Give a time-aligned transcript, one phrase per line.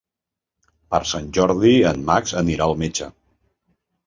[0.95, 3.11] Per Sant Jordi en Max irà al metge.